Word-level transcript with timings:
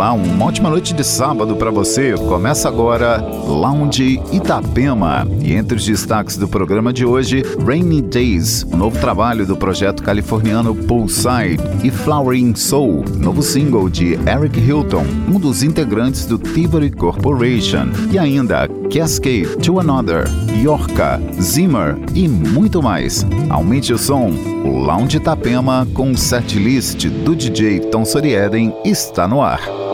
Olá, 0.00 0.14
uma 0.14 0.46
ótima 0.46 0.70
noite 0.70 0.94
de 0.94 1.04
sábado 1.04 1.54
para 1.56 1.70
você. 1.70 2.14
Começa 2.14 2.66
agora 2.66 3.18
Lounge 3.18 4.18
Itapema. 4.32 5.28
E 5.42 5.52
entre 5.52 5.76
os 5.76 5.84
destaques 5.84 6.38
do 6.38 6.48
programa 6.48 6.90
de 6.90 7.04
hoje, 7.04 7.42
Rainy 7.66 8.00
Days, 8.00 8.64
novo 8.64 8.98
trabalho 8.98 9.44
do 9.44 9.58
projeto 9.58 10.02
californiano 10.02 10.74
Poolside, 10.74 11.60
e 11.84 11.90
Flowering 11.90 12.54
Soul, 12.54 13.04
novo 13.18 13.42
single 13.42 13.90
de 13.90 14.14
Eric 14.26 14.58
Hilton, 14.58 15.04
um 15.28 15.38
dos 15.38 15.62
integrantes 15.62 16.24
do 16.24 16.38
Thievery 16.38 16.90
Corporation. 16.90 17.90
E 18.10 18.18
ainda 18.18 18.68
Cascade 18.90 19.54
to 19.58 19.80
Another, 19.80 20.24
Yorka, 20.64 21.20
Zimmer 21.38 21.98
e 22.14 22.26
muito 22.26 22.82
mais. 22.82 23.26
Aumente 23.50 23.92
o 23.92 23.98
som. 23.98 24.30
O 24.64 24.78
Lounge 24.78 25.18
Itapema 25.18 25.86
com 25.92 26.16
setlist 26.16 27.06
do 27.06 27.36
DJ 27.36 27.80
Tom 27.80 28.06
Sorieden 28.06 28.74
está 28.82 29.28
no 29.28 29.42
ar. 29.42 29.89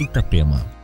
Lounge 0.00 0.79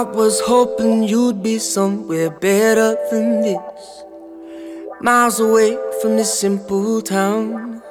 Itapema. 0.00 0.14
was 0.14 0.40
hoping 0.40 1.02
you'd 1.02 1.42
be 1.42 1.58
somewhere 1.58 2.30
better 2.30 2.96
than 3.10 3.42
this. 3.42 4.04
Miles 5.00 5.40
away 5.40 5.78
from 6.00 6.16
this 6.16 6.38
simple 6.38 7.02
town. 7.02 7.82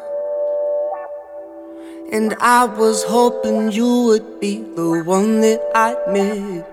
And 2.11 2.35
I 2.39 2.65
was 2.65 3.03
hoping 3.03 3.71
you 3.71 4.05
would 4.05 4.39
be 4.39 4.63
the 4.75 5.03
one 5.05 5.41
that 5.41 5.61
I'd 5.75 6.11
miss. 6.11 6.63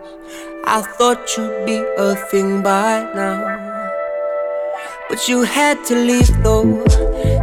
I 0.65 0.81
thought 0.83 1.37
you'd 1.37 1.67
be 1.67 1.85
a 1.99 2.15
thing 2.31 2.63
by 2.63 3.03
now. 3.15 3.83
But 5.09 5.29
you 5.29 5.43
had 5.43 5.85
to 5.87 5.95
leave 5.95 6.43
though. 6.43 6.85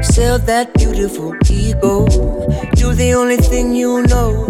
Sell 0.01 0.39
that 0.39 0.73
beautiful 0.73 1.35
ego. 1.49 2.07
You're 2.75 2.95
the 2.95 3.13
only 3.15 3.37
thing 3.37 3.73
you 3.73 4.01
know. 4.03 4.47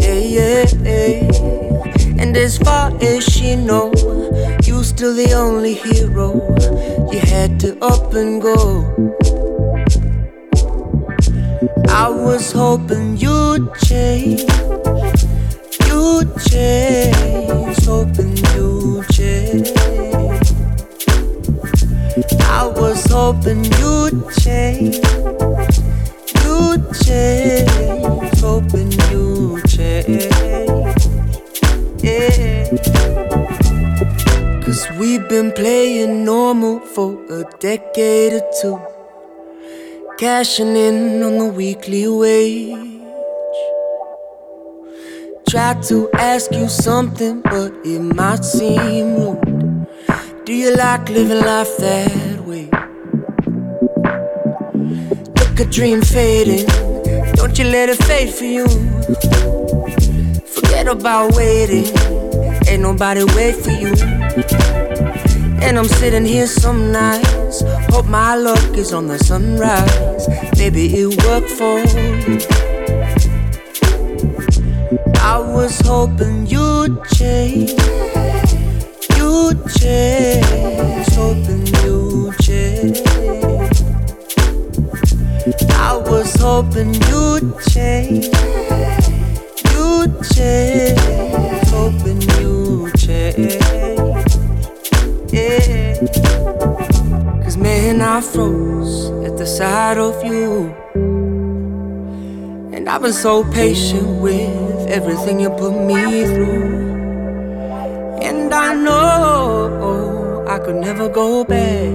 Yeah, 0.00 0.14
yeah, 0.14 0.66
yeah. 0.82 1.47
And 2.18 2.36
as 2.36 2.58
far 2.58 2.92
as 3.00 3.24
she 3.24 3.54
know, 3.54 3.92
you 4.64 4.82
still 4.82 5.14
the 5.14 5.32
only 5.34 5.74
hero. 5.74 6.28
You 7.12 7.20
had 7.20 7.60
to 7.60 7.78
up 7.82 8.12
and 8.14 8.42
go. 8.42 8.84
I 11.88 12.08
was 12.08 12.52
hoping 12.52 13.16
you'd 13.16 13.72
change, 13.86 14.42
you'd 15.86 16.30
change, 16.50 17.84
hoping 17.86 18.36
you'd 18.54 19.08
change. 19.10 19.72
I 22.40 22.66
was 22.66 23.04
hoping 23.10 23.64
you'd 23.64 24.30
change, 24.38 24.96
you'd 26.44 26.84
change, 27.04 28.40
hoping 28.40 28.92
you'd 29.10 29.64
change. 29.68 30.67
We've 34.98 35.28
been 35.28 35.52
playing 35.52 36.24
normal 36.24 36.80
for 36.80 37.24
a 37.32 37.44
decade 37.60 38.32
or 38.32 38.50
two. 38.60 38.80
Cashing 40.18 40.76
in 40.76 41.22
on 41.22 41.38
the 41.38 41.44
weekly 41.46 42.08
wage. 42.08 42.76
Tried 45.48 45.82
to 45.84 46.10
ask 46.14 46.50
you 46.52 46.68
something, 46.68 47.40
but 47.42 47.72
it 47.84 48.00
might 48.00 48.44
seem 48.44 49.14
rude. 49.14 49.86
Do 50.44 50.52
you 50.52 50.74
like 50.74 51.08
living 51.08 51.40
life 51.40 51.76
that 51.78 52.40
way? 52.44 52.68
Look 55.38 55.60
a 55.60 55.64
dream 55.64 56.02
fading, 56.02 56.66
don't 57.34 57.56
you 57.56 57.64
let 57.66 57.88
it 57.88 58.02
fade 58.02 58.34
for 58.34 58.44
you. 58.44 58.66
Forget 60.46 60.88
about 60.88 61.34
waiting, 61.36 61.86
ain't 62.66 62.82
nobody 62.82 63.24
wait 63.24 63.54
for 63.54 63.70
you. 63.70 64.87
And 65.60 65.78
I'm 65.78 65.88
sitting 65.88 66.24
here 66.24 66.46
some 66.46 66.92
nights, 66.92 67.62
hope 67.90 68.06
my 68.06 68.34
luck 68.36 68.76
is 68.76 68.92
on 68.92 69.06
the 69.06 69.18
sunrise. 69.18 70.28
Maybe 70.56 70.86
it 70.86 71.24
worked 71.24 71.50
for 71.50 71.78
you. 71.80 72.38
I 75.20 75.38
was 75.38 75.80
hoping 75.80 76.46
you'd 76.46 77.04
change, 77.16 77.70
you'd 79.16 79.60
change, 79.78 81.08
hoping 81.14 81.66
you'd 81.82 82.38
change. 82.40 83.02
I 85.70 85.96
was 85.96 86.34
hoping 86.36 86.94
you'd 86.94 87.58
change 87.70 88.28
You'd 89.72 90.22
change, 90.34 90.98
hoping 91.68 92.20
you'd 92.38 92.94
change. 92.98 93.97
Yeah. 95.30 95.94
Cause 97.42 97.56
man, 97.58 98.00
I 98.00 98.20
froze 98.20 99.10
at 99.26 99.36
the 99.36 99.44
sight 99.46 99.98
of 99.98 100.24
you. 100.24 100.74
And 102.72 102.88
I've 102.88 103.02
been 103.02 103.12
so 103.12 103.44
patient 103.52 104.22
with 104.22 104.88
everything 104.88 105.40
you 105.40 105.50
put 105.50 105.72
me 105.72 106.24
through. 106.24 106.88
And 108.22 108.54
I 108.54 108.74
know 108.74 110.46
I 110.48 110.58
could 110.58 110.76
never 110.76 111.10
go 111.10 111.44
back. 111.44 111.92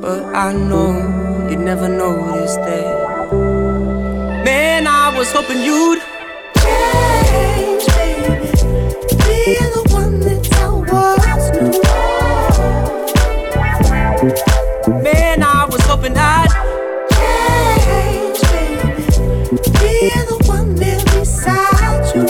But 0.00 0.24
I 0.34 0.52
know 0.52 1.48
you 1.48 1.56
never 1.56 1.88
noticed 1.88 2.56
that. 2.56 3.32
Man, 4.44 4.88
I 4.88 5.16
was 5.16 5.30
hoping 5.30 5.62
you'd 5.62 6.00
change, 6.56 7.86
baby. 7.86 8.50
Be 9.22 9.54
the 9.74 9.85
Man, 14.26 15.40
I 15.40 15.68
was 15.70 15.80
hoping 15.82 16.16
I'd 16.16 16.48
change, 17.14 18.40
baby. 18.50 19.06
Be 19.78 20.10
the 20.26 20.36
one 20.48 20.74
there 20.74 21.00
beside 21.04 22.12
you. 22.12 22.22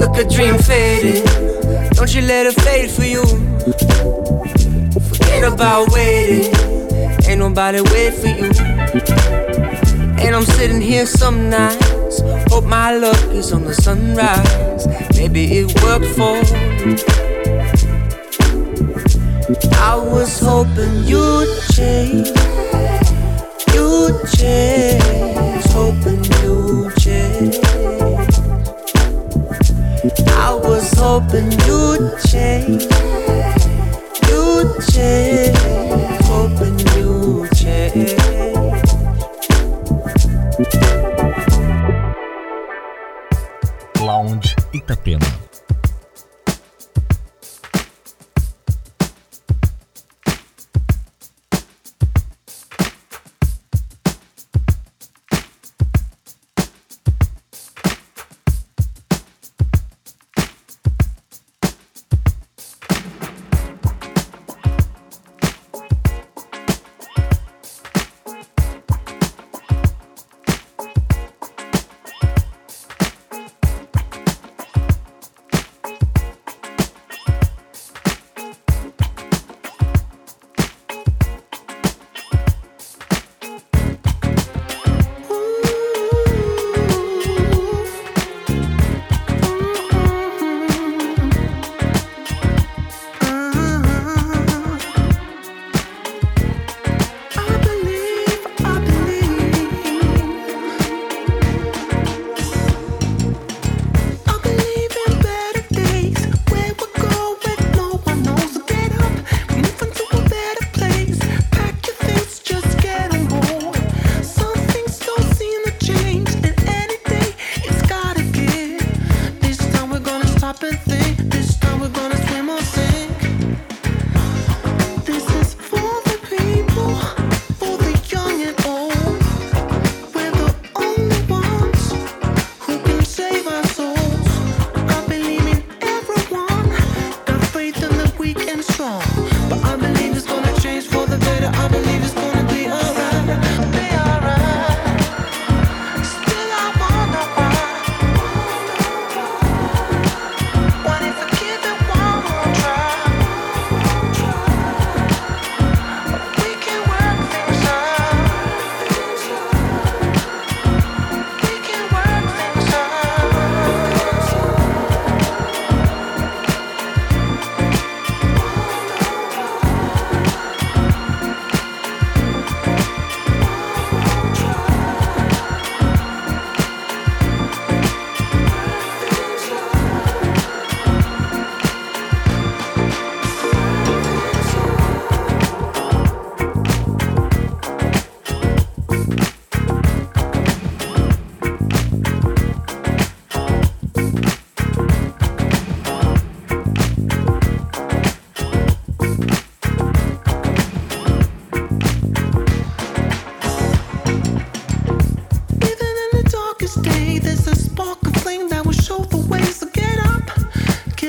Look, 0.00 0.16
a 0.16 0.24
dream 0.28 0.58
fading. 0.58 1.24
Don't 1.92 2.12
you 2.12 2.22
let 2.22 2.46
it 2.46 2.60
fade 2.60 2.90
for 2.90 3.04
you. 3.04 3.24
Forget 5.08 5.44
about 5.52 5.92
waiting. 5.92 6.52
Ain't 7.28 7.38
nobody 7.38 7.82
wait 7.82 8.14
for 8.14 8.26
you. 8.26 8.50
And 10.18 10.34
I'm 10.34 10.44
sitting 10.44 10.80
here 10.80 11.06
some 11.06 11.48
nights. 11.50 12.20
Hope 12.48 12.64
my 12.64 12.96
luck 12.96 13.22
is 13.30 13.52
on 13.52 13.62
the 13.62 13.74
sunrise. 13.74 14.88
Maybe 15.16 15.58
it 15.58 15.82
worked 15.84 16.06
for 16.16 16.36
you. 16.88 17.25
I 19.48 19.94
was 19.94 20.40
hoping 20.40 21.04
you'd 21.04 21.46
change. 21.70 22.26
You'd 23.72 24.18
change. 24.36 25.64
Hoping 25.70 26.24
you'd 26.42 26.92
change. 26.96 27.56
I 30.32 30.52
was 30.52 30.92
hoping 30.98 31.52
you'd 31.62 32.18
change. 32.26 32.82
You'd 34.26 34.74
change. 34.90 35.56
Hoping 36.26 36.78
you'd 36.96 37.48
change. 37.54 38.16
Lounge 44.00 44.56
Itapema. 44.74 45.45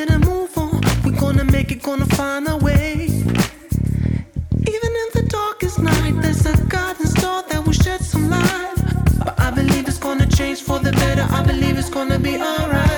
Get 0.07 0.15
a 0.15 0.19
move 0.19 0.57
on. 0.57 0.81
We're 1.03 1.19
gonna 1.19 1.43
make 1.43 1.71
it, 1.71 1.81
gonna 1.81 2.05
find 2.05 2.47
a 2.47 2.57
way. 2.57 2.93
Even 4.73 4.91
in 5.03 5.09
the 5.13 5.25
darkest 5.29 5.79
night, 5.79 6.13
there's 6.21 6.45
a 6.45 6.55
guiding 6.67 7.07
star 7.07 7.43
that 7.49 7.65
will 7.65 7.73
shed 7.73 8.01
some 8.01 8.29
light. 8.29 8.75
But 9.23 9.39
I 9.39 9.51
believe 9.51 9.87
it's 9.87 9.97
gonna 9.97 10.27
change 10.27 10.61
for 10.61 10.79
the 10.79 10.91
better. 10.91 11.25
I 11.29 11.43
believe 11.43 11.77
it's 11.77 11.89
gonna 11.89 12.19
be 12.19 12.35
alright, 12.37 12.96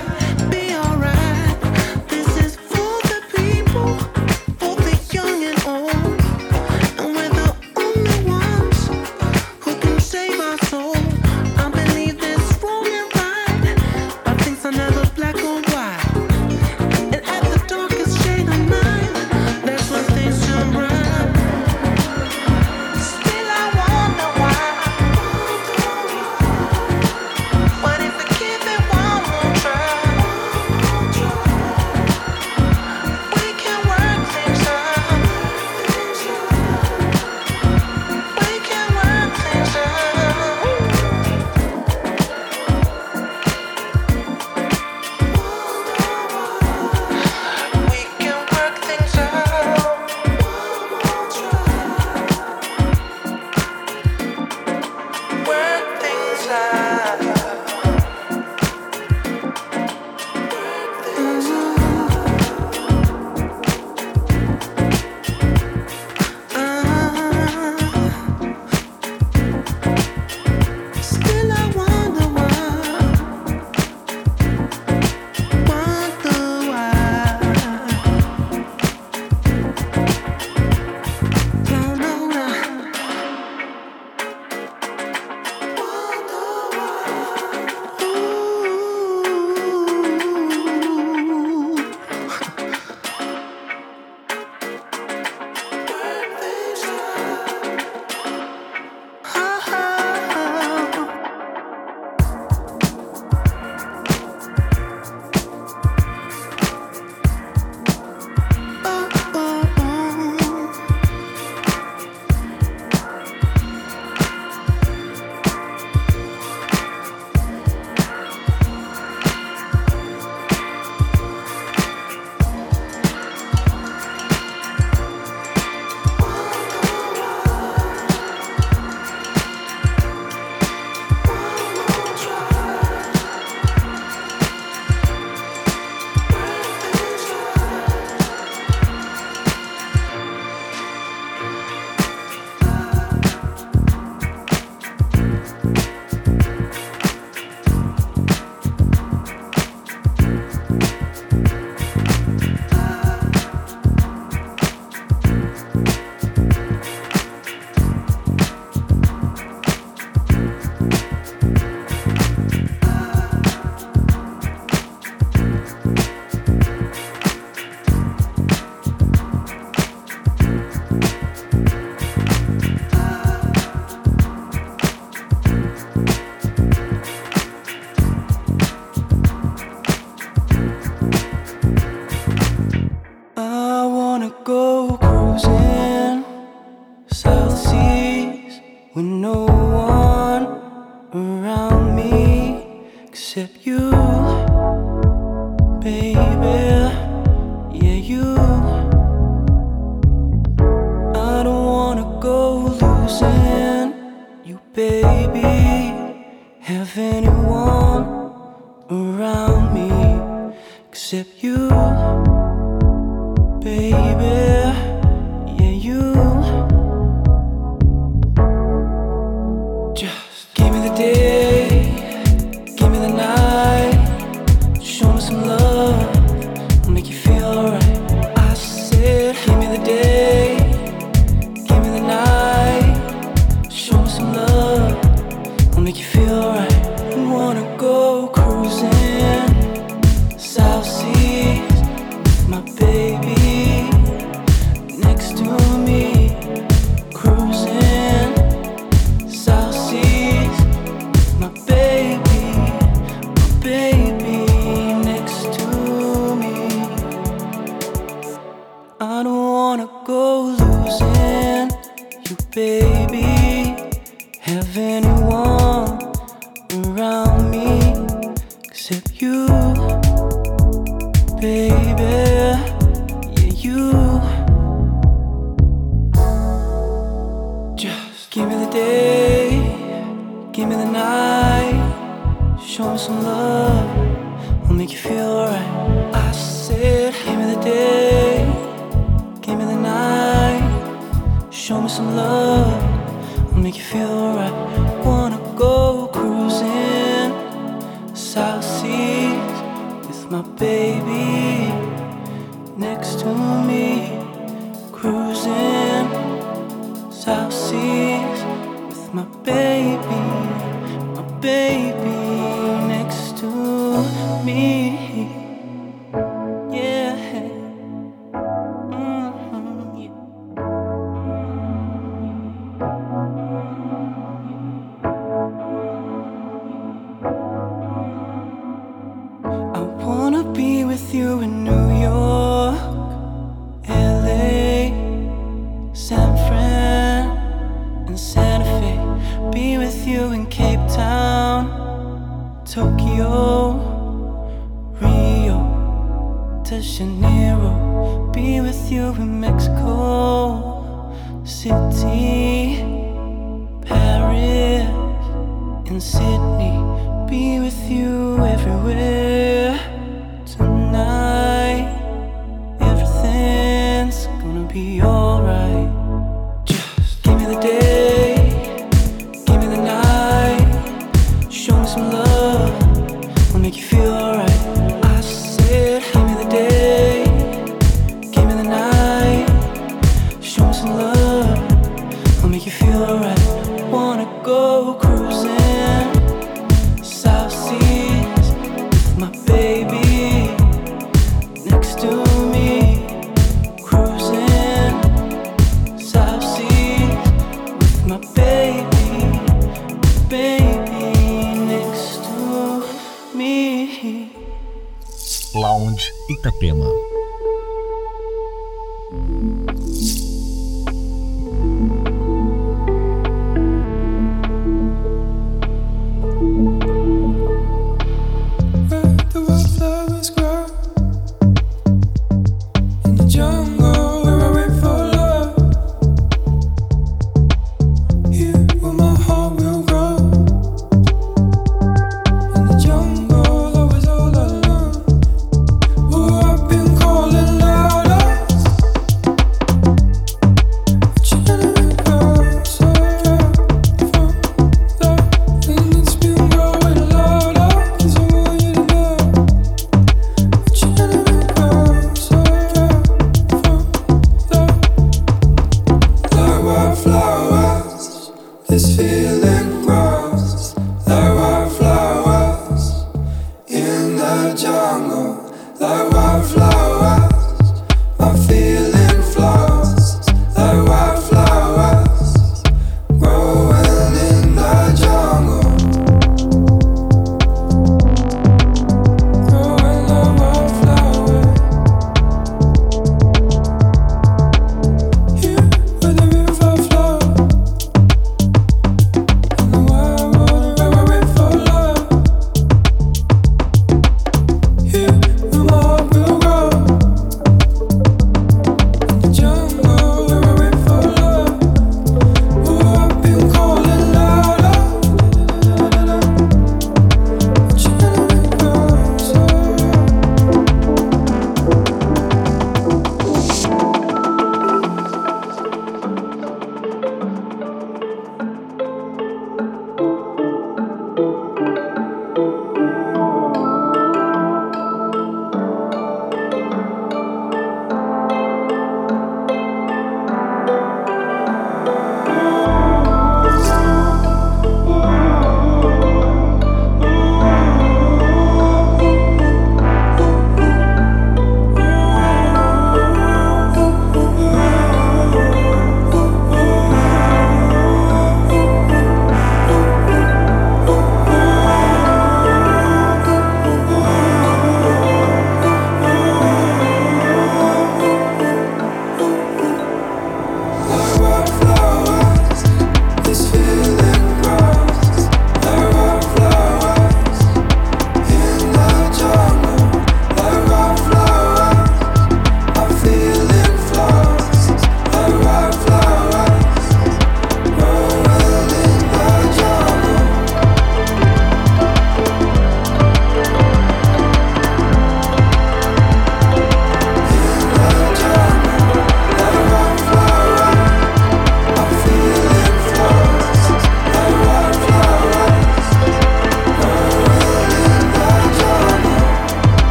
been 213.63 214.08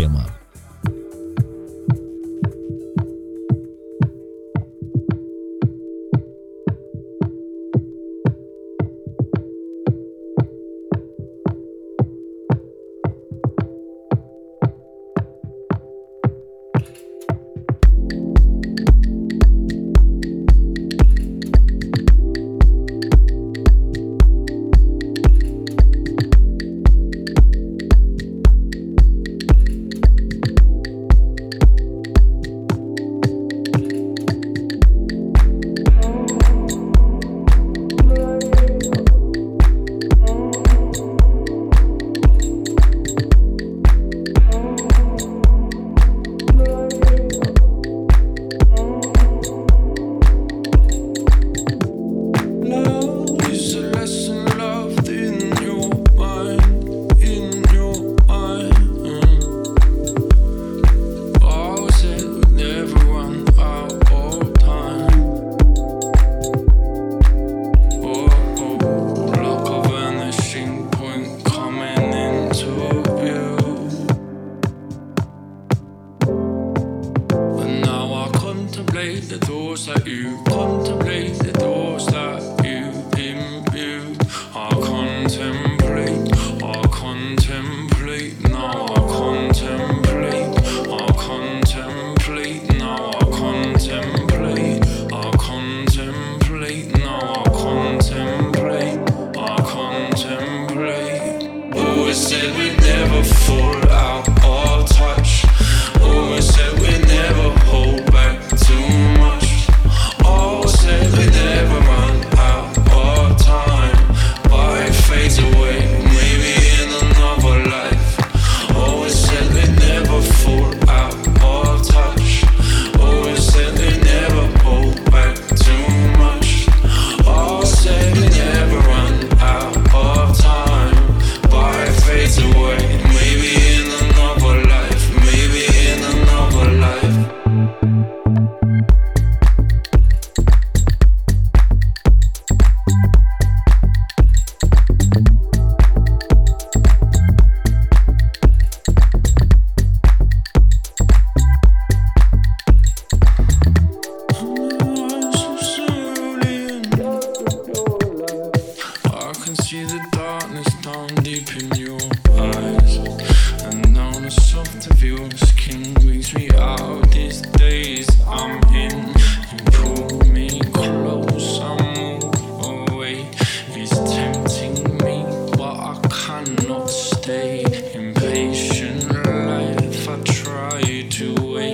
Itapema. 0.00 0.39